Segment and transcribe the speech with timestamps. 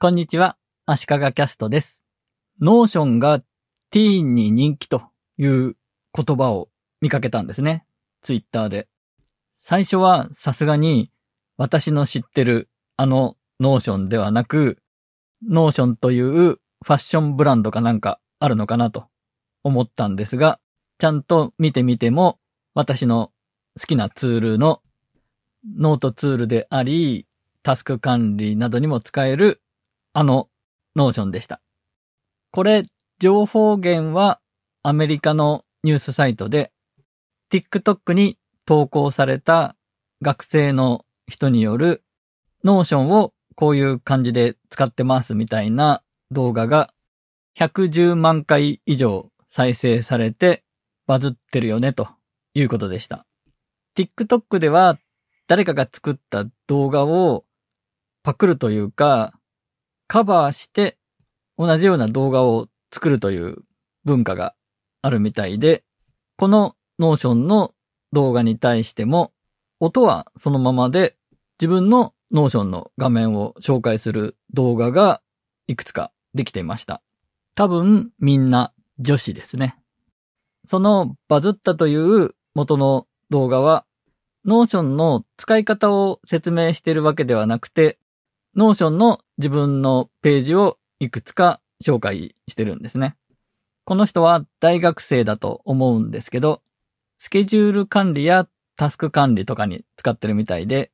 [0.00, 0.56] こんにちは、
[0.86, 2.04] 足利キャストです。
[2.60, 3.40] ノーションが
[3.90, 5.02] ティーンに人気と
[5.38, 5.76] いう
[6.14, 6.68] 言葉を
[7.00, 7.84] 見かけたんですね。
[8.20, 8.86] ツイッターで。
[9.56, 11.10] 最初はさすがに
[11.56, 14.78] 私の知ってるあのノーションではなく、
[15.44, 19.08] ノーションというファッションブランドかなんかあるのかなと
[19.64, 20.60] 思ったんですが、
[20.98, 22.38] ちゃんと見てみても
[22.72, 23.32] 私の
[23.76, 24.80] 好きなツールの
[25.76, 27.26] ノートツールであり、
[27.64, 29.60] タスク管理などにも使える
[30.18, 30.48] あの
[30.96, 31.60] ノーションでした。
[32.50, 32.82] これ、
[33.20, 34.40] 情報源は
[34.82, 36.72] アメリカのニュースサイトで
[37.52, 39.76] TikTok に投稿された
[40.20, 42.02] 学生の人による
[42.64, 46.92] ノーションをこういう感じで使ってますみたいな動画が
[47.56, 50.64] 110万回以上再生されて
[51.06, 52.08] バズってるよねと
[52.54, 53.24] いうことでした。
[53.96, 54.98] TikTok では
[55.46, 57.44] 誰かが作った動画を
[58.24, 59.37] パクるというか
[60.08, 60.98] カバーして
[61.58, 63.58] 同じような動画を作るという
[64.04, 64.54] 文化が
[65.02, 65.84] あるみたいで、
[66.36, 67.74] このノーションの
[68.12, 69.32] 動画に対しても、
[69.80, 71.16] 音はそのままで
[71.60, 75.20] 自分のノーションの画面を紹介する動画が
[75.66, 77.02] いくつかできていました。
[77.54, 79.76] 多分みんな女子ですね。
[80.66, 83.84] そのバズったという元の動画は、
[84.46, 87.98] Notionの使い方を説明しているわけではなくて、
[88.58, 93.14] Notionの自分のページをいくつか紹介してるんですね。
[93.84, 96.60] この人は大学生だと思うんですけど、
[97.18, 100.90] スケジュール管理やタスク管理とかに使ってるみたいで、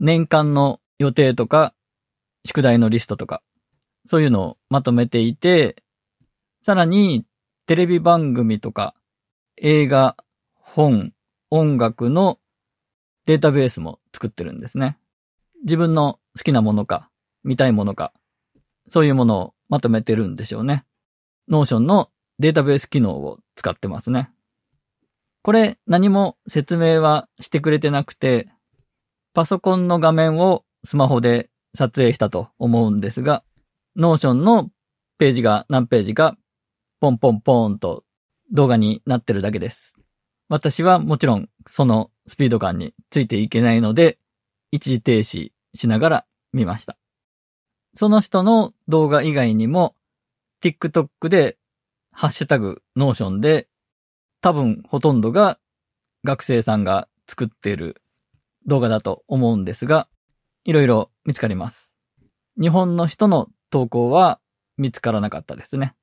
[0.00, 1.72] 年間の予定とか、
[2.44, 3.42] 宿題のリストとか、
[4.06, 5.84] そういうのをまとめていて、
[6.62, 7.24] さらに
[7.66, 8.92] テレビ番組とか、
[9.56, 10.16] 映画、
[10.56, 11.12] 本、
[11.48, 12.40] 音楽の
[13.24, 14.98] データベースも作ってるんですね。
[15.64, 17.10] 自分の好きなものとか、
[17.42, 18.12] 見たいものとか、
[18.88, 20.84] そういうものをまとめてるんでしょうね。
[21.48, 24.30] Notionのデータベース機能を使ってますね。
[25.42, 28.48] これ何も説明はしてくれてなくて、
[29.32, 33.42] パソコンの画面をスマホで撮影したと思うんですが、
[33.96, 34.70] Notionの
[35.18, 36.36] ページが何ページか
[37.00, 38.04] ポンポンポーンと
[38.52, 39.94] 動画になってるだけです。
[40.48, 44.18] 私はもちろんそのスピード感についていけないので、
[44.70, 46.96] 一時停止しながら見ました。
[47.94, 49.94] その人の動画以外にも、
[50.62, 51.58] TikTok で、
[52.12, 53.68] ハッシュタグ、 Notionで、
[54.40, 55.58] 多分ほとんどが
[56.24, 58.02] 学生さんが作っている
[58.66, 60.08] 動画だと思うんですが、
[60.64, 61.96] いろいろ見つかります。
[62.60, 64.40] 日本の人の投稿は
[64.76, 65.94] 見つからなかったですね。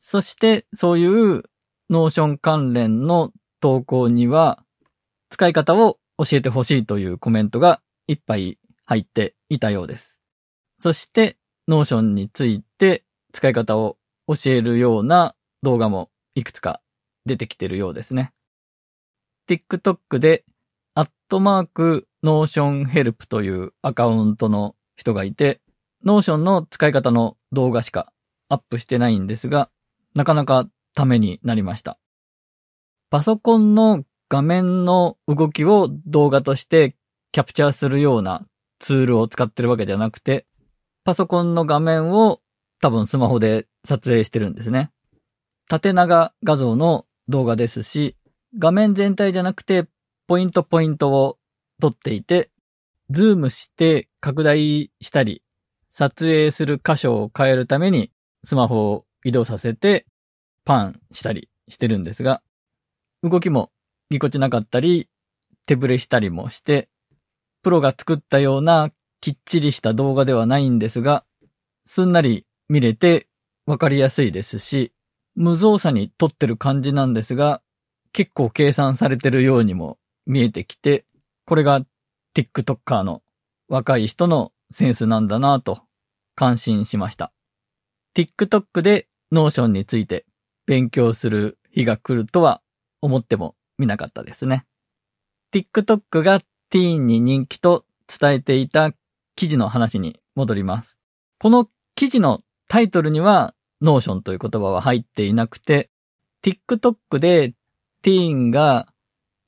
[0.00, 1.42] そして、そういう
[1.90, 4.62] Notion関連の投稿には、
[5.30, 10.22] 使い方を教えてほしいというコメントがいっぱい入っていたようです。
[10.78, 11.36] そして、
[11.68, 13.98] Notionについて使い方を
[14.28, 16.80] 教えるような動画もいくつか
[17.24, 18.32] 出てきてるようですね。
[19.48, 20.44] TikTok で、
[20.94, 25.60] アットマーク、 Notionヘルプというアカウントの人がいて、
[26.04, 28.12] Notionの使い方の動画しか
[28.48, 29.70] アップしてないんですが、
[30.14, 31.98] なかなかためになりました。
[33.10, 36.96] パソコンの画面の動きを動画として
[37.32, 38.46] キャプチャーするような
[38.78, 40.46] ツールを使ってるわけじゃなくて、
[41.04, 42.40] パソコンの画面を
[42.80, 44.90] 多分スマホで撮影してるんですね。
[45.68, 48.16] 縦長画像の動画ですし、
[48.58, 49.86] 画面全体じゃなくて、
[50.26, 51.38] ポイントポイントを
[51.80, 52.50] 撮っていて、
[53.10, 55.42] ズームして拡大したり、
[55.92, 58.10] 撮影する箇所を変えるために
[58.44, 60.06] スマホを移動させて
[60.64, 62.42] パンしたりしてるんですが、
[63.22, 63.70] 動きも
[64.10, 65.08] ぎこちなかったり、
[65.64, 66.88] 手ぶれしたりもして、
[67.66, 71.24] プロが作ったようなきっちりした動画ではないんですが、
[71.84, 73.26] すんなり見れて
[73.66, 74.92] わかりやすいですし、
[75.34, 77.62] 無造作に撮ってる感じなんですが、
[78.12, 81.06] 結構計算されてるようにも見えてきて、
[81.44, 81.80] これが
[82.36, 83.22] TikToker の
[83.66, 85.80] 若い人のセンスなんだなぁと
[86.36, 87.32] 感心しました。
[88.16, 90.24] TikTok で Notion について
[90.66, 92.62] 勉強する日が来るとは
[93.02, 94.66] 思ってもみなかったですね。
[95.52, 96.38] TikTok が
[96.70, 98.92] ティーンに人気と伝えていた
[99.34, 101.00] 記事の話に戻ります。
[101.38, 105.90] この記事のタイトルには Notion という言葉は入っていなくて、
[106.42, 107.54] TikTok で
[108.02, 108.88] ティーンが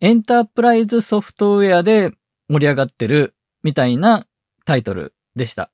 [0.00, 2.12] エンタープライズソフトウェアで
[2.48, 4.26] 盛り上がってるみたいな
[4.64, 5.70] タイトルでした。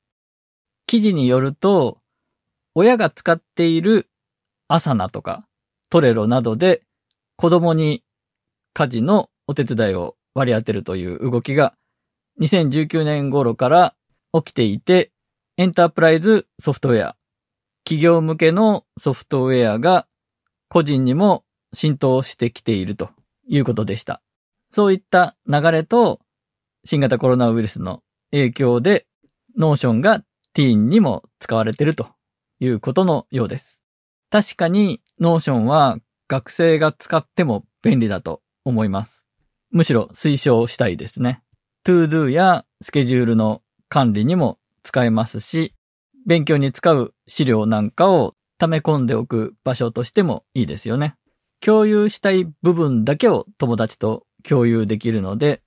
[0.86, 1.98] 記事によると、
[2.74, 4.08] 親が使っている
[4.68, 5.46] アサナとか
[5.90, 6.82] トレロなどで
[7.36, 8.02] 子供に
[8.72, 11.74] 家事のお手伝いを割り当てるという動きが
[12.40, 13.94] 2019年頃から
[14.32, 15.12] 起きていて、
[15.56, 17.16] エンタープライズソフトウェア、
[17.84, 20.06] 企業向けのソフトウェアが
[20.68, 23.10] 個人にも浸透してきていると
[23.46, 24.20] いうことでした。
[24.72, 26.20] そういった流れと
[26.84, 28.02] 新型コロナウイルスの
[28.32, 29.06] 影響で
[29.56, 30.20] Notionが
[30.52, 32.08] ティーンにも使われていると
[32.58, 33.84] いうことのようです。
[34.30, 39.28] 確かに Notionは学生が使っても便利だと思います。
[39.74, 41.42] むしろ推奨したいですね。
[41.84, 45.74] ToDo やスケジュールの管理にも使えますし、
[46.26, 51.16] 勉強に使う資料なんかを溜め込んでおく場所としてもいいですよね。
[51.60, 55.60] 共有したい部分だけを友達と共有できるので、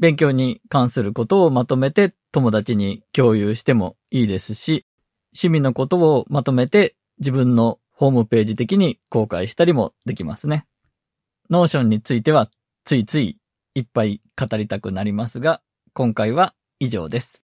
[0.00, 4.86] 勉強に関することをまとめて友達に共有してもいいですし、
[5.34, 10.64] 趣味のことをまとめて自分のホームページ的に公開したりもできますね。
[11.50, 12.48] Notionについては
[12.84, 13.36] ついつい
[13.78, 17.47] いっぱい語りたくなりますが、今回は以上です。